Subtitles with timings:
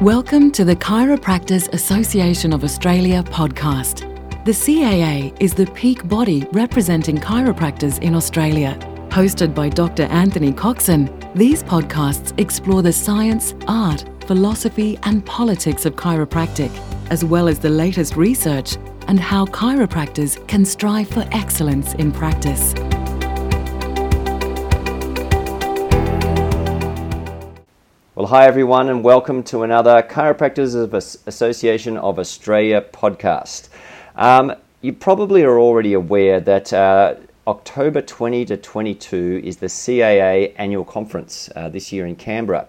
[0.00, 4.06] Welcome to the Chiropractors Association of Australia podcast.
[4.46, 8.78] The CAA is the peak body representing chiropractors in Australia.
[9.10, 10.04] Hosted by Dr.
[10.04, 16.70] Anthony Coxon, these podcasts explore the science, art, philosophy, and politics of chiropractic,
[17.10, 22.72] as well as the latest research and how chiropractors can strive for excellence in practice.
[28.20, 30.74] Well, hi everyone, and welcome to another Chiropractors
[31.26, 33.70] Association of Australia podcast.
[34.14, 34.52] Um,
[34.82, 37.14] you probably are already aware that uh,
[37.46, 42.68] October 20 to 22 is the CAA annual conference uh, this year in Canberra.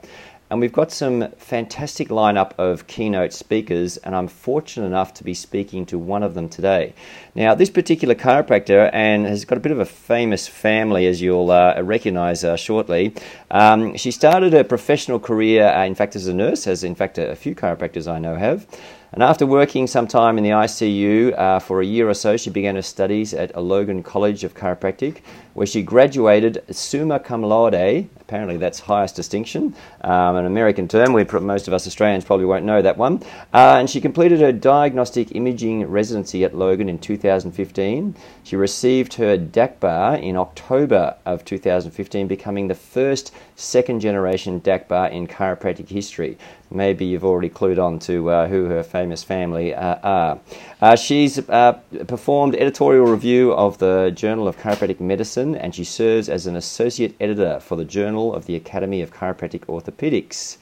[0.52, 5.34] And we've got some fantastic lineup of keynote speakers, and I'm fortunate enough to be
[5.34, 6.94] speaking to one of them today.
[7.36, 11.52] Now, this particular chiropractor and has got a bit of a famous family, as you'll
[11.52, 13.14] uh, recognize uh, shortly.
[13.50, 17.18] Um, she started her professional career, uh, in fact, as a nurse, as in fact
[17.18, 18.68] a, a few chiropractors I know have.
[19.14, 22.50] And after working some time in the ICU uh, for a year or so, she
[22.50, 25.18] began her studies at a Logan College of Chiropractic,
[25.54, 28.10] where she graduated summa cum laude.
[28.22, 31.14] Apparently, that's highest distinction, um, an American term.
[31.14, 33.22] We, most of us Australians probably won't know that one.
[33.54, 38.16] Uh, and she completed her diagnostic imaging residency at Logan in 2015.
[38.44, 45.28] She received her DACBR in October of 2015, becoming the first second generation DACBR in
[45.28, 46.38] chiropractic history.
[46.74, 50.40] Maybe you've already clued on to uh, who her famous family uh, are.
[50.82, 51.74] Uh, she's uh,
[52.08, 57.14] performed editorial review of the Journal of Chiropractic Medicine and she serves as an associate
[57.20, 60.58] editor for the Journal of the Academy of Chiropractic Orthopedics.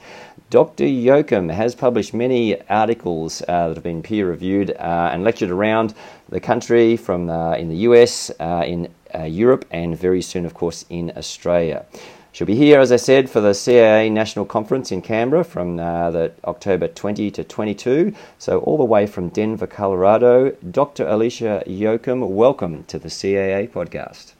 [0.50, 0.84] Dr.
[0.84, 5.94] Yochum has published many articles uh, that have been peer reviewed uh, and lectured around
[6.28, 8.88] the country from in the US, in
[9.26, 11.86] Europe, and very soon, of course, in Australia.
[12.32, 16.12] She'll be here, as I said, for the CAA National Conference in Canberra from uh,
[16.12, 18.14] the October 20 to 22.
[18.38, 20.52] So all the way from Denver, Colorado.
[20.70, 21.08] Dr.
[21.08, 24.34] Alicia Yochum, welcome to the CAA podcast.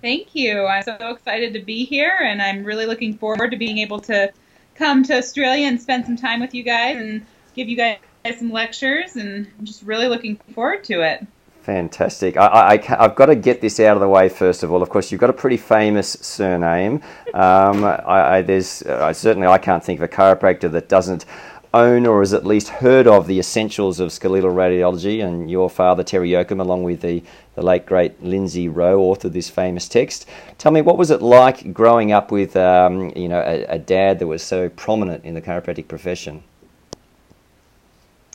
[0.00, 0.64] Thank you.
[0.64, 4.32] I'm so excited to be here, and I'm really looking forward to being able to
[4.76, 7.26] come to Australia and spend some time with you guys and
[7.56, 7.98] give you guys
[8.38, 9.16] some lectures.
[9.16, 11.26] And I'm just really looking forward to it.
[11.68, 12.38] Fantastic.
[12.38, 14.82] I, have got to get this out of the way first of all.
[14.82, 17.02] Of course, you've got a pretty famous surname.
[17.34, 21.26] Um, I, I, there's uh, certainly I can't think of a chiropractor that doesn't
[21.74, 25.22] own or has at least heard of the essentials of skeletal radiology.
[25.22, 27.22] And your father, Terry Yochum, along with the,
[27.54, 30.26] the late great Lindsay Rowe, authored this famous text.
[30.56, 34.20] Tell me, what was it like growing up with um, you know a, a dad
[34.20, 36.44] that was so prominent in the chiropractic profession?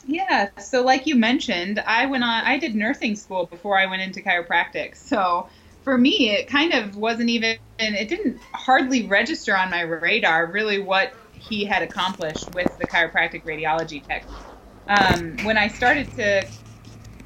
[0.06, 4.02] Yeah, so like you mentioned, I went on I did nursing school before I went
[4.02, 4.96] into chiropractic.
[4.96, 5.47] So
[5.84, 10.80] for me, it kind of wasn't even it didn't hardly register on my radar really
[10.80, 14.25] what he had accomplished with the chiropractic radiology tech.
[14.88, 16.47] Um, when I started to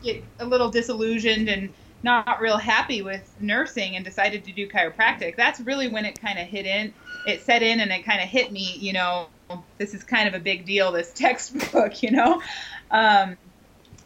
[0.04, 1.74] get a little disillusioned and
[2.04, 6.40] not real happy with nursing and decided to do chiropractic, that's really when it kind
[6.40, 6.94] of hit in.
[7.26, 9.28] It set in and it kind of hit me, you know,
[9.78, 12.42] this is kind of a big deal, this textbook, you know.
[12.92, 13.38] Um,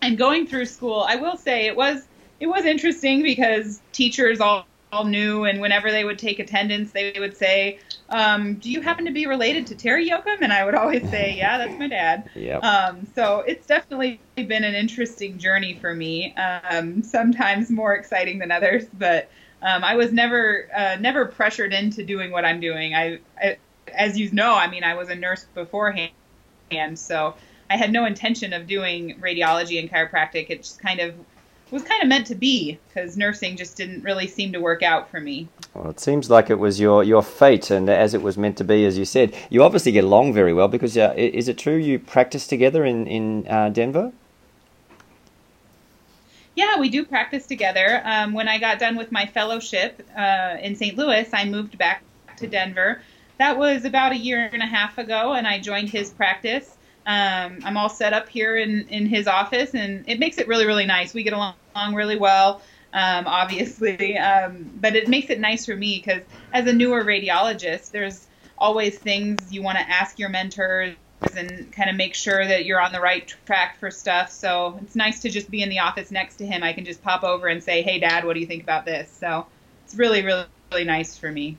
[0.01, 2.07] and going through school, I will say it was
[2.39, 7.13] it was interesting because teachers all, all knew, and whenever they would take attendance, they
[7.19, 7.77] would say,
[8.09, 11.35] um, "Do you happen to be related to Terry Yochum?" And I would always say,
[11.37, 12.63] "Yeah, that's my dad." Yep.
[12.63, 16.35] Um, so it's definitely been an interesting journey for me.
[16.35, 19.29] Um, sometimes more exciting than others, but
[19.61, 22.95] um, I was never uh, never pressured into doing what I'm doing.
[22.95, 23.57] I, I
[23.95, 26.11] as you know, I mean, I was a nurse beforehand,
[26.71, 27.35] and so
[27.69, 30.47] I had no intention of doing radiology and chiropractic.
[30.49, 31.15] It just kind of
[31.71, 35.09] was kind of meant to be because nursing just didn't really seem to work out
[35.09, 35.47] for me.
[35.73, 38.65] Well, it seems like it was your, your fate, and as it was meant to
[38.65, 39.33] be, as you said.
[39.49, 43.07] You obviously get along very well because uh, is it true you practice together in
[43.07, 44.11] in uh, Denver?
[46.55, 48.01] Yeah, we do practice together.
[48.03, 50.97] Um, when I got done with my fellowship uh, in St.
[50.97, 52.03] Louis, I moved back
[52.37, 53.01] to Denver
[53.41, 56.77] that was about a year and a half ago, and I joined his practice.
[57.07, 60.67] Um, I'm all set up here in, in his office, and it makes it really,
[60.67, 61.15] really nice.
[61.15, 62.61] We get along, along really well,
[62.93, 66.21] um, obviously, um, but it makes it nice for me because
[66.53, 68.27] as a newer radiologist, there's
[68.59, 70.95] always things you want to ask your mentors
[71.35, 74.29] and kind of make sure that you're on the right track for stuff.
[74.29, 76.61] So it's nice to just be in the office next to him.
[76.61, 79.11] I can just pop over and say, "Hey, Dad, what do you think about this?"
[79.11, 79.47] So
[79.83, 81.57] it's really, really, really nice for me.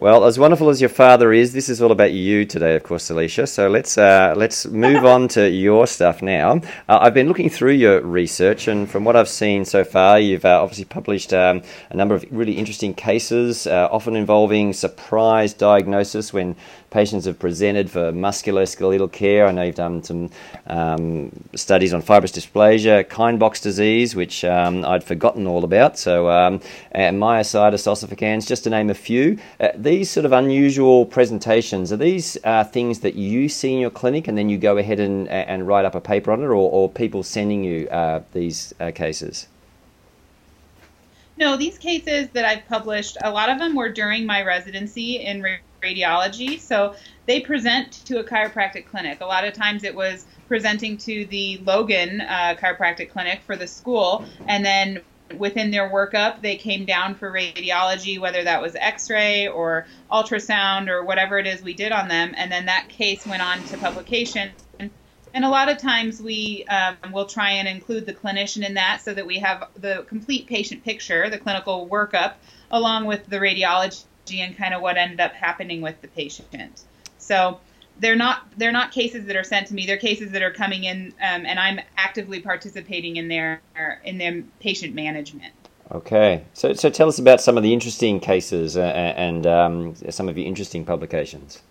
[0.00, 3.10] Well, as wonderful as your father is, this is all about you today, of course,
[3.10, 3.48] Alicia.
[3.48, 6.60] So let's uh, let's move on to your stuff now.
[6.88, 10.44] Uh, I've been looking through your research, and from what I've seen so far, you've
[10.44, 16.32] uh, obviously published um, a number of really interesting cases, uh, often involving surprise diagnosis
[16.32, 16.54] when
[16.90, 19.46] patients have presented for musculoskeletal care.
[19.46, 20.30] I know you've done some
[20.66, 25.98] um, studies on fibrous dysplasia, Kienbock's disease, which um, I'd forgotten all about.
[25.98, 26.60] So, um,
[26.92, 29.38] and myositis ossificans, just to name a few.
[29.60, 33.90] Uh, these sort of unusual presentations are these uh, things that you see in your
[33.90, 36.54] clinic, and then you go ahead and, and write up a paper on it, or,
[36.54, 39.46] or people sending you uh, these uh, cases?
[41.38, 45.44] No, these cases that I've published, a lot of them were during my residency in
[45.84, 46.58] radiology.
[46.60, 46.96] So
[47.26, 49.20] they present to a chiropractic clinic.
[49.20, 53.68] A lot of times it was presenting to the Logan uh, chiropractic clinic for the
[53.68, 55.00] school, and then
[55.36, 60.88] within their workup, they came down for radiology, whether that was x ray or ultrasound
[60.88, 62.34] or whatever it is we did on them.
[62.36, 64.50] And then that case went on to publication.
[65.34, 69.02] And a lot of times we um, will try and include the clinician in that
[69.02, 72.34] so that we have the complete patient picture, the clinical workup,
[72.70, 76.82] along with the radiology and kind of what ended up happening with the patient.
[77.18, 77.60] So
[78.00, 79.86] they're not they're not cases that are sent to me.
[79.86, 83.60] They're cases that are coming in, um, and I'm actively participating in their
[84.04, 85.52] in their patient management.
[85.90, 90.28] Okay, so so tell us about some of the interesting cases uh, and um, some
[90.28, 91.62] of your interesting publications.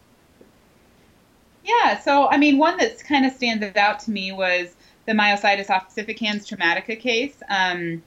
[1.67, 4.75] Yeah, so I mean, one that's kind of stands out to me was
[5.05, 7.35] the myositis ossificans traumatica case.
[7.49, 8.01] Um,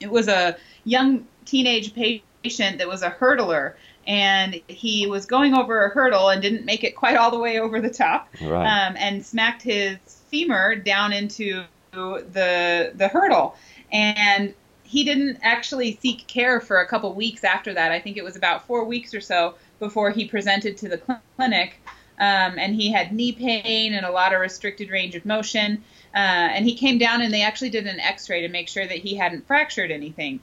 [0.00, 3.74] it was a young teenage patient that was a hurdler,
[4.06, 7.60] and he was going over a hurdle and didn't make it quite all the way
[7.60, 8.86] over the top, right.
[8.86, 9.96] um, and smacked his
[10.28, 13.54] femur down into the the hurdle,
[13.92, 14.52] and
[14.82, 17.92] he didn't actually seek care for a couple weeks after that.
[17.92, 21.80] I think it was about four weeks or so before he presented to the clinic,
[22.18, 25.82] um, and he had knee pain and a lot of restricted range of motion.
[26.14, 26.18] Uh,
[26.54, 29.16] and he came down and they actually did an X-ray to make sure that he
[29.16, 30.40] hadn't fractured anything.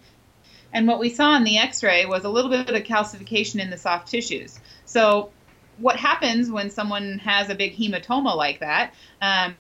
[0.74, 3.78] And what we saw in the x-ray was a little bit of calcification in the
[3.78, 4.60] soft tissues.
[4.86, 5.32] So
[5.78, 8.94] what happens when someone has a big hematoma like that?
[9.22, 9.56] Um,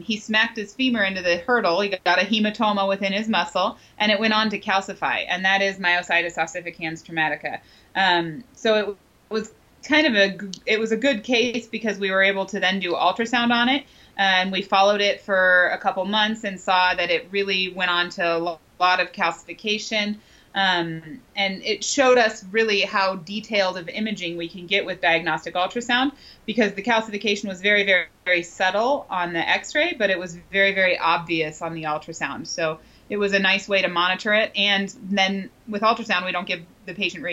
[0.00, 1.80] he smacked his femur into the hurdle.
[1.80, 5.60] He got a hematoma within his muscle, and it went on to calcify, and that
[5.60, 7.58] is myositis ossificans traumatica.
[7.96, 8.96] Um, so it
[9.28, 9.52] was
[9.84, 12.92] kind of a it was a good case because we were able to then do
[12.92, 13.84] ultrasound on it,
[14.16, 18.10] and we followed it for a couple months and saw that it really went on
[18.10, 20.16] to a lot of calcification.
[20.54, 25.54] Um, and it showed us really how detailed of imaging we can get with diagnostic
[25.54, 26.12] ultrasound
[26.44, 30.36] because the calcification was very, very, very subtle on the x ray, but it was
[30.52, 32.46] very, very obvious on the ultrasound.
[32.46, 34.52] So it was a nice way to monitor it.
[34.54, 37.24] And then with ultrasound, we don't give the patient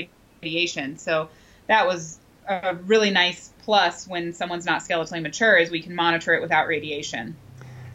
[0.41, 0.97] radiation.
[0.97, 1.27] So
[1.67, 2.19] that was
[2.49, 6.67] a really nice plus when someone's not skeletally mature is we can monitor it without
[6.67, 7.35] radiation.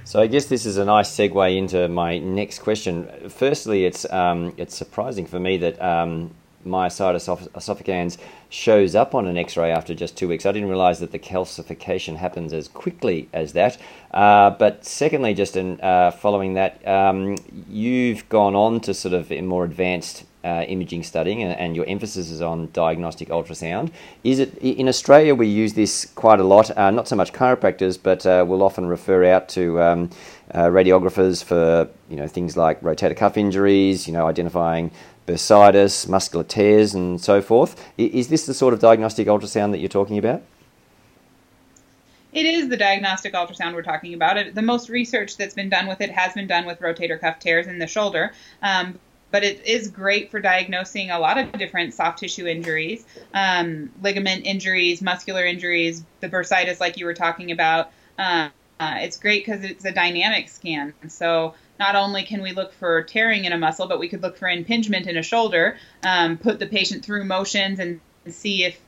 [0.04, 3.08] So I guess this is a nice segue into my next question.
[3.28, 6.34] Firstly, it's um, it's surprising for me that um,
[6.64, 8.18] myositis ossificans
[8.50, 10.46] shows up on an X-ray after just two weeks.
[10.46, 13.78] I didn't realise that the calcification happens as quickly as that.
[14.12, 17.36] Uh, but secondly, just in uh, following that, um,
[17.68, 21.86] you've gone on to sort of in more advanced uh, imaging studying, and, and, your
[21.86, 23.90] emphasis is on diagnostic ultrasound.
[24.22, 25.34] Is it in Australia?
[25.34, 26.76] We use this quite a lot.
[26.76, 30.10] Uh, not so much chiropractors, but uh, we'll often refer out to um,
[30.52, 34.90] uh, radiographers for you know things like rotator cuff injuries, you know identifying
[35.26, 37.82] bursitis, muscular tears, and so forth.
[37.96, 40.42] Is this the sort of diagnostic ultrasound that you're talking about?
[42.34, 44.36] It is the diagnostic ultrasound we're talking about.
[44.36, 47.38] It, the most research that's been done with it has been done with rotator cuff
[47.38, 48.32] tears in the shoulder.
[48.60, 48.98] Um,
[49.34, 54.46] but it is great for diagnosing a lot of different soft tissue injuries, um, ligament
[54.46, 57.90] injuries, muscular injuries, the bursitis, like you were talking about.
[58.16, 60.94] Uh, uh, it's great because it's a dynamic scan.
[61.08, 64.36] So not only can we look for tearing in a muscle, but we could look
[64.36, 68.80] for impingement in a shoulder, um, put the patient through motions and see if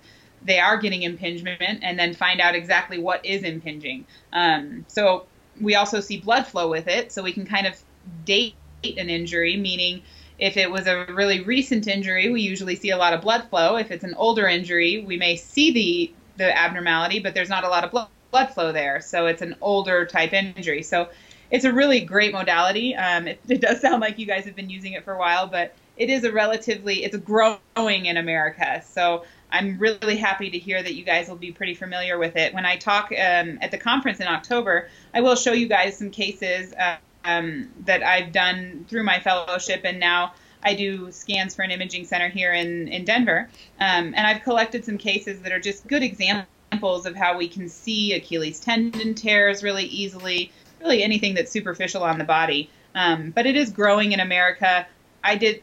[0.44, 4.06] they are getting impingement, and then find out exactly what is impinging.
[4.32, 5.26] Um, so
[5.60, 7.76] we also see blood flow with it, so we can kind of
[8.24, 10.02] date an injury, meaning
[10.38, 13.76] if it was a really recent injury, we usually see a lot of blood flow.
[13.76, 17.68] If it's an older injury, we may see the the abnormality, but there's not a
[17.68, 19.00] lot of blood blood flow there.
[19.00, 20.82] So it's an older type injury.
[20.82, 21.08] So
[21.50, 22.94] it's a really great modality.
[22.94, 25.46] Um, it, it, does sound like you guys have been using it for a while,
[25.46, 28.82] but it is a relatively it's growing in America.
[28.86, 32.52] So I'm really happy to hear that you guys will be pretty familiar with it.
[32.52, 36.10] When I talk um, at the conference in October, I will show you guys some
[36.10, 36.74] cases.
[36.74, 41.70] Uh, um, that I've done through my fellowship, and now I do scans for an
[41.70, 43.48] imaging center here in, in Denver.
[43.78, 47.68] Um, and I've collected some cases that are just good examples of how we can
[47.68, 52.70] see Achilles tendon tears really easily, really anything that's superficial on the body.
[52.94, 54.86] Um, but it is growing in America.
[55.22, 55.62] I did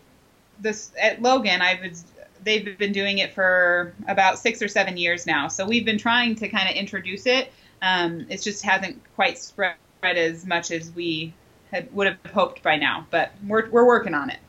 [0.59, 1.61] this at Logan.
[1.61, 2.05] I was
[2.43, 5.47] they've been doing it for about six or seven years now.
[5.47, 7.51] So we've been trying to kind of introduce it.
[7.81, 11.33] Um, it just hasn't quite spread as much as we
[11.73, 14.39] had, would have hoped by now, but we're, we're working on it.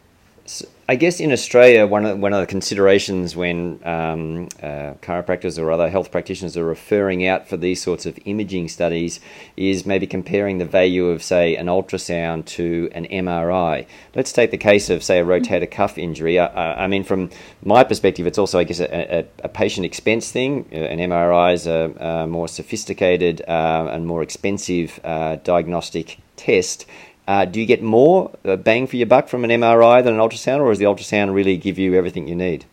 [0.87, 5.73] I guess in Australia, one of one of the considerations when um, uh, chiropractors or
[5.73, 9.21] other health practitioners are referring out for these sorts of imaging studies
[9.57, 13.87] is maybe comparing the value of, say, an ultrasound to an MRI.
[14.14, 16.38] Let's take the case of, say, a rotator cuff injury.
[16.38, 17.31] Uh, I mean, from
[17.62, 20.69] my perspective, it's also, I guess, a, a, a patient expense thing.
[20.71, 26.85] Uh, an MRI is a, a more sophisticated uh, and more expensive uh, diagnostic test
[27.26, 30.21] uh, do you get more uh, bang for your buck from an MRI than an
[30.21, 32.64] ultrasound, or does the ultrasound really give you everything you need?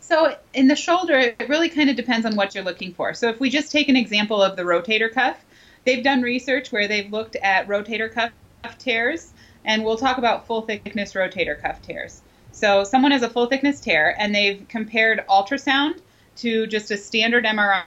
[0.00, 3.14] So, in the shoulder, it really kind of depends on what you're looking for.
[3.14, 5.36] So, if we just take an example of the rotator cuff,
[5.84, 8.32] they've done research where they've looked at rotator cuff
[8.78, 9.32] tears,
[9.64, 12.22] and we'll talk about full thickness rotator cuff tears.
[12.52, 16.00] So, someone has a full thickness tear, and they've compared ultrasound
[16.38, 17.84] to just a standard MRI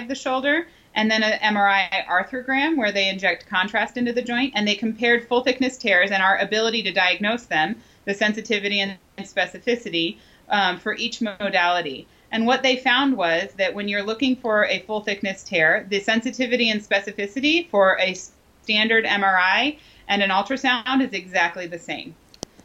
[0.00, 4.54] of the shoulder, and then an MRI arthrogram where they inject contrast into the joint,
[4.56, 7.76] and they compared full thickness tears and our ability to diagnose them,
[8.06, 10.16] the sensitivity and specificity
[10.48, 12.08] um, for each modality.
[12.32, 16.00] And what they found was that when you're looking for a full thickness tear, the
[16.00, 18.16] sensitivity and specificity for a
[18.62, 22.14] standard MRI and an ultrasound is exactly the same.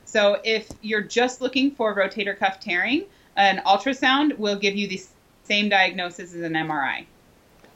[0.06, 5.02] So if you're just looking for rotator cuff tearing, an ultrasound will give you the
[5.44, 7.06] same diagnosis as an MRI.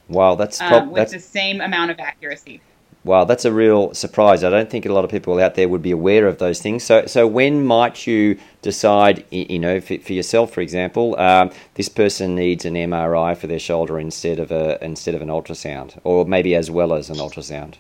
[0.08, 2.62] Wow, that's prob- um, with that's, the same amount of accuracy.
[3.04, 4.44] Wow, that's a real surprise.
[4.44, 6.84] I don't think a lot of people out there would be aware of those things.
[6.84, 11.88] So, so when might you decide, you know, for, for yourself, for example, um, this
[11.88, 16.26] person needs an MRI for their shoulder instead of a instead of an ultrasound, or
[16.26, 17.76] maybe as well as an ultrasound?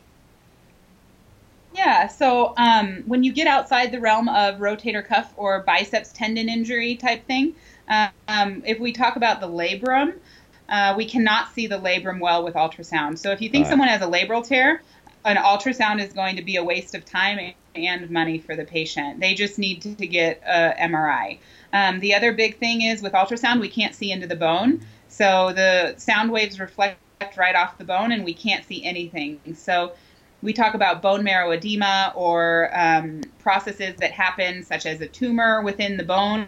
[1.74, 6.50] Yeah, so um, when you get outside the realm of rotator cuff or biceps tendon
[6.50, 7.55] injury type thing,
[7.88, 10.13] um, if we talk about the labrum,
[10.70, 13.18] uh, we cannot see the labrum well with ultrasound.
[13.18, 13.70] So if you think right.
[13.70, 14.82] someone has a labral tear,
[15.26, 19.20] an ultrasound is going to be a waste of time and money for the patient.
[19.20, 21.40] They just need to, to get a MRI.
[21.74, 24.86] Um, the other big thing is with ultrasound, we can't see into the bone.
[25.08, 27.00] So the sound waves reflect
[27.38, 29.40] right off the bone and we can't see anything.
[29.56, 29.94] So
[30.46, 35.64] we talk about bone marrow edema or um, processes that happen, such as a tumor
[35.64, 36.48] within the bone.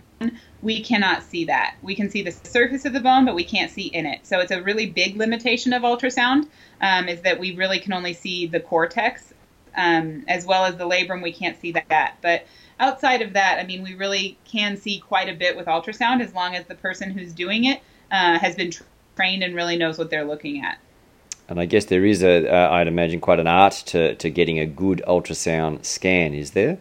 [0.62, 1.76] We cannot see that.
[1.82, 4.26] We can see the surface of the bone, but we can't see in it.
[4.26, 6.48] So it's a really big limitation of ultrasound,
[6.80, 9.34] um, is that we really can only see the cortex
[9.76, 11.24] um, as well as the labrum.
[11.24, 12.18] We can't see that.
[12.22, 12.46] But
[12.80, 16.36] outside of that, I mean, we really can see quite a bit with ultrasound as
[16.36, 18.72] long as the person who's doing it uh, has been
[19.16, 20.78] trained and really knows what they're looking at.
[21.50, 24.60] And I guess there is a, uh, I'd imagine, quite an art to, to getting
[24.60, 26.78] a good ultrasound scan, is there?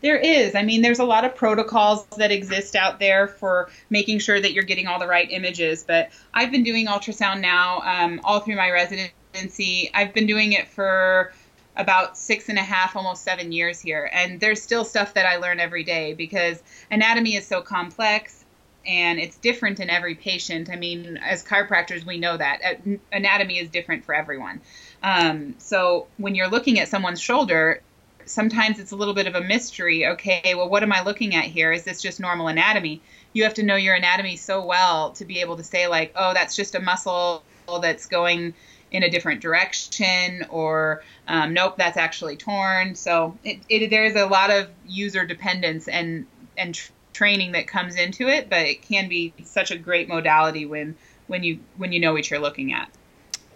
[0.00, 0.54] There is.
[0.56, 4.52] I mean, there's a lot of protocols that exist out there for making sure that
[4.52, 5.84] you're getting all the right images.
[5.84, 9.90] But I've been doing ultrasound now um, all through my residency.
[9.94, 11.32] I've been doing it for
[11.76, 14.10] about six and a half, almost seven years here.
[14.12, 18.41] And there's still stuff that I learn every day because anatomy is so complex
[18.86, 20.70] and it's different in every patient.
[20.70, 22.80] I mean, as chiropractors, we know that
[23.12, 24.60] anatomy is different for everyone.
[25.02, 27.80] Um, so when you're looking at someone's shoulder,
[28.24, 30.06] sometimes it's a little bit of a mystery.
[30.06, 31.72] Okay, well, what am I looking at here?
[31.72, 33.00] Is this just normal anatomy?
[33.32, 36.34] You have to know your anatomy so well to be able to say, like, oh,
[36.34, 37.42] that's just a muscle
[37.80, 38.54] that's going
[38.90, 42.94] in a different direction, or um, nope, that's actually torn.
[42.94, 46.26] So it, it, there's a lot of user dependence and
[46.58, 46.78] and
[47.12, 51.42] training that comes into it, but it can be such a great modality when when
[51.42, 52.90] you when you know what you're looking at.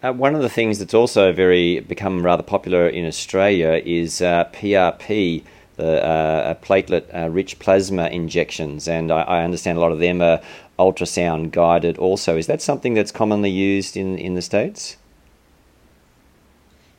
[0.03, 4.45] Uh, one of the things that's also very become rather popular in Australia is uh,
[4.53, 5.43] PRP,
[5.77, 10.41] the uh, platelet-rich uh, plasma injections, and I, I, understand a lot of them are
[10.79, 11.99] ultrasound guided.
[11.99, 14.97] Also, is that something that's commonly used in in the states?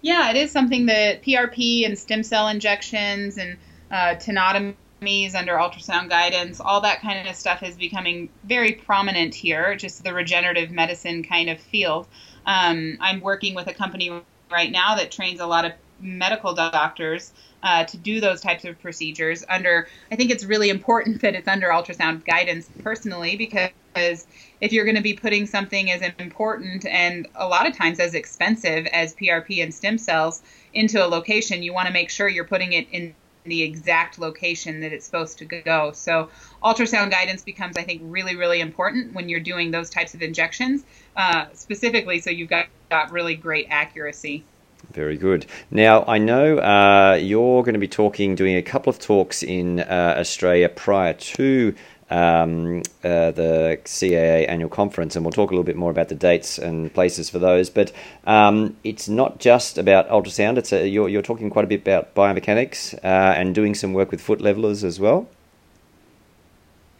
[0.01, 3.57] Yeah, it is something that PRP and stem cell injections and
[3.91, 9.75] uh, tenotomy under ultrasound guidance, all that kind of stuff is becoming very prominent here,
[9.75, 12.07] just the regenerative medicine kind of field.
[12.45, 14.11] Um, I'm working with a company
[14.51, 18.79] right now that trains a lot of medical doctors uh, to do those types of
[18.79, 24.27] procedures under i think it's really important that it's under ultrasound guidance personally because
[24.61, 28.13] if you're going to be putting something as important and a lot of times as
[28.13, 32.45] expensive as prp and stem cells into a location you want to make sure you're
[32.45, 33.15] putting it in
[33.49, 35.91] the exact location that it's supposed to go.
[35.93, 36.29] So
[36.63, 40.83] ultrasound guidance becomes, I think, really, really important when you're doing those types of injections,
[41.15, 44.43] uh, specifically so you've got, got really great accuracy.
[44.91, 45.45] Very good.
[45.71, 49.79] Now, I know uh, you're going to be talking, doing a couple of talks in
[49.79, 51.75] uh, Australia prior to
[52.09, 56.15] um, uh, the CAA annual conference, and we'll talk a little bit more about the
[56.15, 57.69] dates and places for those.
[57.69, 57.91] But
[58.25, 60.57] um, it's not just about ultrasound.
[60.57, 64.11] It's a, you're, you're talking quite a bit about biomechanics uh, and doing some work
[64.11, 65.27] with foot levelers as well.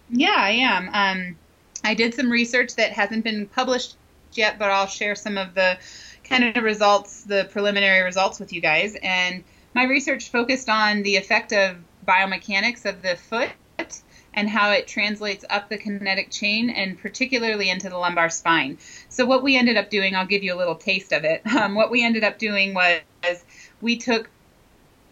[0.10, 0.90] Yeah, I am.
[0.94, 1.38] Um,
[1.84, 3.96] I did some research that hasn't been published
[4.34, 5.78] yet, but I'll share some of the
[6.24, 8.96] kind of results, the preliminary results with you guys.
[9.02, 13.50] And my research focused on the effect of biomechanics of the foot
[14.38, 18.78] and how it translates up the kinetic chain and particularly into the lumbar spine.
[19.10, 21.42] So, what we ended up doing, I'll give you a little taste of it.
[21.58, 23.02] Um, what we ended up doing was
[23.82, 24.30] we took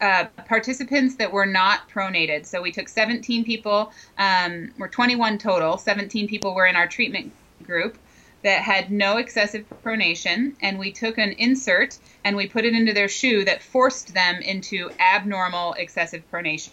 [0.00, 2.46] uh, participants that were not pronated.
[2.46, 7.32] So, we took 17 people, um, we're 21 total, 17 people were in our treatment
[7.64, 7.98] group
[8.44, 12.92] that had no excessive pronation, and we took an insert and we put it into
[12.92, 16.70] their shoe that forced them into abnormal excessive pronation.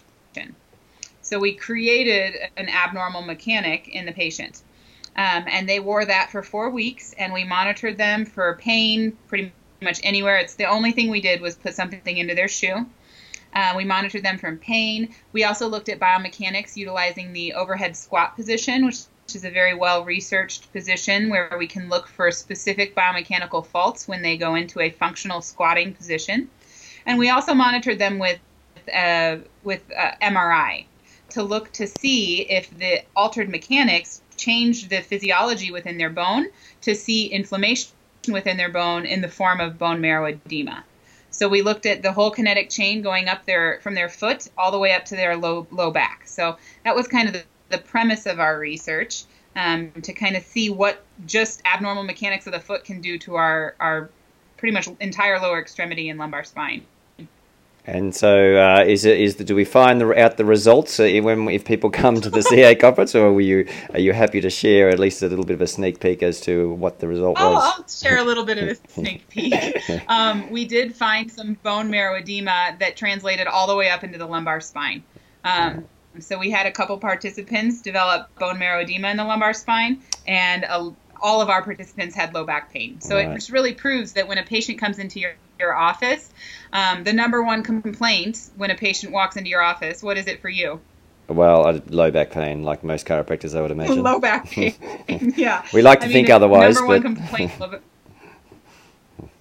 [1.24, 4.62] So we created an abnormal mechanic in the patient.
[5.15, 9.53] Um, and they wore that for four weeks, and we monitored them for pain pretty
[9.82, 10.38] much anywhere.
[10.38, 12.86] It's the only thing we did was put something into their shoe.
[13.53, 15.13] Uh, we monitored them from pain.
[15.32, 18.98] We also looked at biomechanics utilizing the overhead squat position, which
[19.34, 24.24] is a very well researched position where we can look for specific biomechanical faults when
[24.24, 26.50] they go into a functional squatting position.
[27.06, 28.39] And we also monitored them with
[28.94, 30.86] uh, with uh, MRI
[31.34, 36.48] to look to see if the altered mechanics changed the physiology within their bone
[36.82, 37.92] to see inflammation
[38.32, 40.84] within their bone in the form of bone marrow edema.
[41.30, 44.72] So we looked at the whole kinetic chain going up their from their foot all
[44.72, 46.28] the way up to their low low back.
[46.28, 49.24] So that was kind of the, the premise of our research
[49.56, 53.36] um, to kind of see what just abnormal mechanics of the foot can do to
[53.36, 54.10] our our
[54.58, 56.86] pretty much entire lower extremity and lumbar spine.
[57.86, 61.20] And so, uh, is it is the, do we find the, out the results uh,
[61.22, 64.50] when if people come to the CA conference, or were you are you happy to
[64.50, 67.38] share at least a little bit of a sneak peek as to what the result
[67.40, 67.74] oh, was?
[67.78, 69.54] I'll share a little bit of a sneak peek.
[70.10, 74.17] Um, we did find some bone marrow edema that translated all the way up into
[74.17, 75.04] the lumbar spine.
[75.43, 75.86] Um,
[76.19, 80.63] so we had a couple participants develop bone marrow edema in the lumbar spine, and
[80.63, 83.02] a, all of our participants had low back pain.
[83.02, 83.30] So right.
[83.30, 86.30] it just really proves that when a patient comes into your, your office,
[86.71, 90.41] um, the number one complaint when a patient walks into your office, what is it
[90.41, 90.80] for you?
[91.28, 94.04] Well, low back pain, like most chiropractors, I would imagine.
[94.04, 94.76] low back pain.
[95.38, 95.65] yeah.
[95.73, 97.04] we like to I think mean, otherwise, number but.
[97.04, 97.82] One complaint,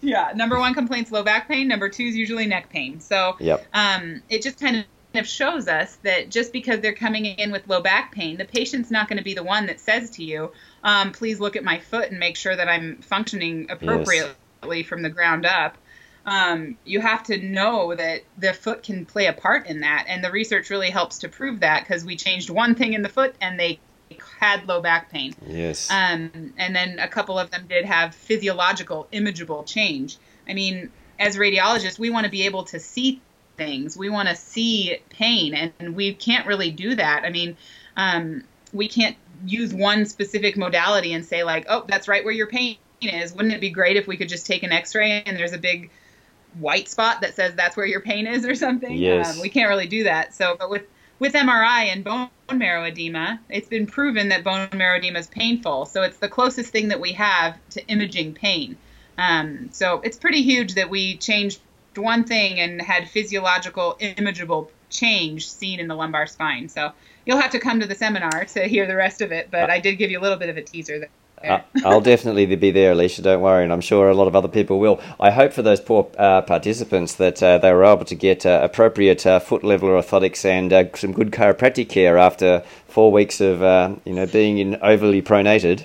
[0.00, 1.68] yeah, number one complaint's low back pain.
[1.68, 3.00] Number two is usually neck pain.
[3.00, 3.66] So yep.
[3.72, 4.84] um, it just kind of
[5.18, 8.90] of shows us that just because they're coming in with low back pain, the patient's
[8.90, 11.78] not going to be the one that says to you, um, please look at my
[11.78, 14.86] foot and make sure that I'm functioning appropriately yes.
[14.86, 15.76] from the ground up.
[16.24, 20.04] Um, you have to know that the foot can play a part in that.
[20.08, 23.08] And the research really helps to prove that because we changed one thing in the
[23.08, 23.80] foot and they
[24.38, 25.34] had low back pain.
[25.46, 25.90] Yes.
[25.90, 30.18] Um, and then a couple of them did have physiological, imageable change.
[30.48, 33.20] I mean, as radiologists, we want to be able to see
[33.56, 33.96] things.
[33.96, 37.24] We want to see pain, and we can't really do that.
[37.24, 37.56] I mean,
[37.96, 42.46] um, we can't use one specific modality and say like, oh, that's right where your
[42.46, 43.32] pain is.
[43.32, 45.90] Wouldn't it be great if we could just take an X-ray and there's a big
[46.58, 48.96] white spot that says that's where your pain is or something?
[48.96, 49.34] Yes.
[49.34, 50.34] Um, we can't really do that.
[50.34, 50.82] So, but with
[51.18, 55.86] with MRI and bone marrow edema, it's been proven that bone marrow edema is painful.
[55.86, 58.76] So it's the closest thing that we have to imaging pain.
[59.18, 61.60] Um, so it's pretty huge that we changed
[61.94, 66.68] one thing and had physiological imageable change seen in the lumbar spine.
[66.68, 66.92] So
[67.24, 69.78] you'll have to come to the seminar to hear the rest of it, but I
[69.78, 71.08] did give you a little bit of a teaser there.
[71.44, 73.22] Uh, I'll definitely be there, Alicia.
[73.22, 75.00] Don't worry, and I'm sure a lot of other people will.
[75.18, 78.60] I hope for those poor uh, participants that uh, they were able to get uh,
[78.62, 83.60] appropriate uh, foot level orthotics and uh, some good chiropractic care after four weeks of
[84.04, 85.84] you know being in overly pronated.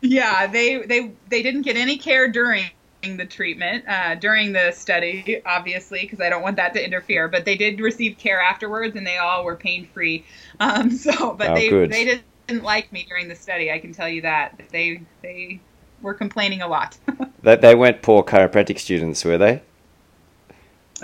[0.00, 2.70] yeah, they they they didn't get any care during
[3.02, 7.28] the treatment uh, during the study, obviously, because I don't want that to interfere.
[7.28, 10.24] But they did receive care afterwards, and they all were pain free.
[10.60, 11.90] Um, so, but oh, they good.
[11.90, 13.70] they didn't like me during the study.
[13.70, 15.60] I can tell you that they they
[16.02, 16.96] were complaining a lot.
[17.42, 19.62] they, they weren't poor chiropractic students, were they?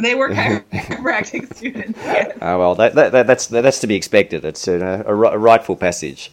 [0.01, 1.99] They were chiropractic students.
[2.05, 2.39] Yes.
[2.41, 4.45] Oh well, that, that, that's that's to be expected.
[4.45, 6.33] It's a, a, a rightful passage.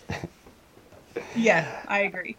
[1.36, 2.38] yes, I agree.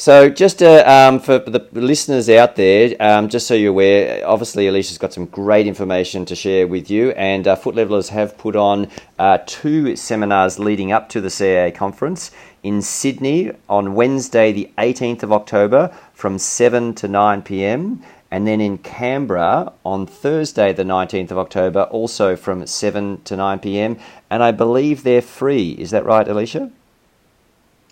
[0.00, 4.66] So, just uh, um, for the listeners out there, um, just so you're aware, obviously
[4.66, 8.56] Alicia's got some great information to share with you, and uh, Foot Levelers have put
[8.56, 12.30] on uh, two seminars leading up to the CAA conference
[12.62, 18.62] in Sydney on Wednesday, the 18th of October, from 7 to 9 pm, and then
[18.62, 23.98] in Canberra on Thursday, the 19th of October, also from 7 to 9 pm.
[24.30, 25.72] And I believe they're free.
[25.72, 26.70] Is that right, Alicia?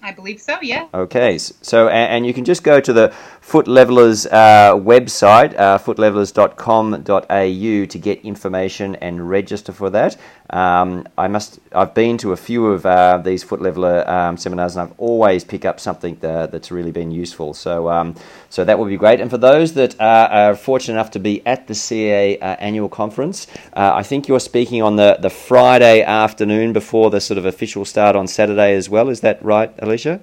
[0.02, 0.87] I believe so, yeah.
[0.94, 5.78] Okay, so and, and you can just go to the Foot Levelers uh, website, uh,
[5.78, 10.16] footlevelers.com.au, to get information and register for that.
[10.50, 11.61] Um, I must.
[11.72, 15.44] I've been to a few of uh, these Foot Leveler um, seminars, and I've always
[15.44, 17.52] pick up something that, that's really been useful.
[17.52, 18.14] So, um,
[18.48, 19.20] so that would be great.
[19.20, 23.46] And for those that are fortunate enough to be at the CA uh, annual conference,
[23.74, 27.84] uh, I think you're speaking on the the Friday afternoon before the sort of official
[27.84, 29.11] start on Saturday as well.
[29.11, 30.20] Is that right, Alicia?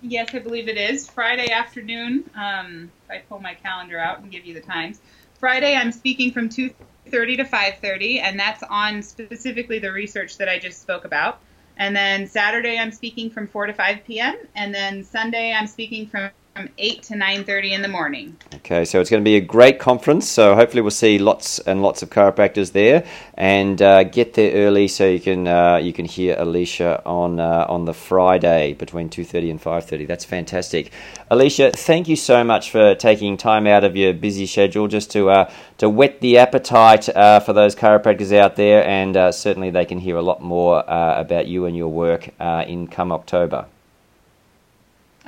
[0.00, 2.30] Yes, I believe it is Friday afternoon.
[2.36, 5.00] Um, if I pull my calendar out and give you the times,
[5.40, 6.70] Friday I'm speaking from two
[7.10, 11.40] thirty to five thirty, and that's on specifically the research that I just spoke about.
[11.76, 14.36] And then Saturday I'm speaking from four to five p.m.
[14.54, 18.36] And then Sunday I'm speaking from from 8 to 9.30 in the morning.
[18.52, 20.28] Okay, so it's going to be a great conference.
[20.28, 24.88] So hopefully we'll see lots and lots of chiropractors there, and uh, get there early
[24.88, 29.50] so you can uh, you can hear Alicia on uh, on the Friday between 2:30
[29.52, 30.08] and 5:30.
[30.08, 30.90] That's fantastic,
[31.30, 31.70] Alicia.
[31.70, 35.52] Thank you so much for taking time out of your busy schedule just to uh,
[35.76, 40.00] to whet the appetite uh, for those chiropractors out there, and uh, certainly they can
[40.00, 43.66] hear a lot more about you and your work in come October.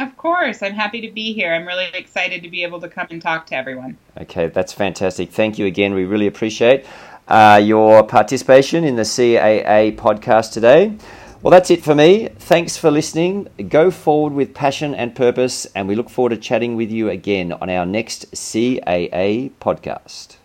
[0.00, 0.62] Of course.
[0.62, 1.52] I'm happy to be here.
[1.52, 3.98] I'm really excited to be able to come and talk to everyone.
[4.18, 5.30] Okay, that's fantastic.
[5.30, 5.92] Thank you again.
[5.92, 6.86] We really appreciate
[7.28, 10.96] uh, your participation in the CAA podcast today.
[11.42, 12.28] Well, that's it for me.
[12.28, 13.48] Thanks for listening.
[13.68, 17.52] Go forward with passion and purpose, and we look forward to chatting with you again
[17.52, 20.39] on our next CAA podcast.